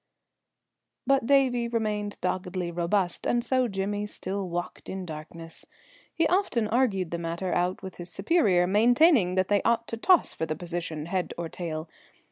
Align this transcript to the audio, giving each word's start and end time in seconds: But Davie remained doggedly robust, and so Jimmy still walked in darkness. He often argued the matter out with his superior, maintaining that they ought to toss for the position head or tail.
But 1.05 1.27
Davie 1.27 1.67
remained 1.67 2.17
doggedly 2.21 2.71
robust, 2.71 3.27
and 3.27 3.43
so 3.43 3.67
Jimmy 3.67 4.07
still 4.07 4.49
walked 4.49 4.89
in 4.89 5.05
darkness. 5.05 5.63
He 6.11 6.25
often 6.27 6.67
argued 6.67 7.11
the 7.11 7.19
matter 7.19 7.53
out 7.53 7.83
with 7.83 7.97
his 7.97 8.09
superior, 8.09 8.65
maintaining 8.65 9.35
that 9.35 9.47
they 9.47 9.61
ought 9.61 9.87
to 9.89 9.97
toss 9.97 10.33
for 10.33 10.47
the 10.47 10.55
position 10.55 11.05
head 11.05 11.35
or 11.37 11.49
tail. 11.49 11.87